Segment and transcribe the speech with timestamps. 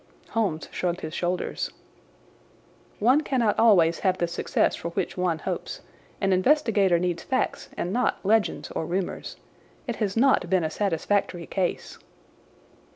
[0.29, 1.69] Holmes shrugged his shoulders.
[2.97, 5.81] "One cannot always have the success for which one hopes.
[6.19, 9.35] An investigator needs facts and not legends or rumours.
[9.85, 11.99] It has not been a satisfactory case."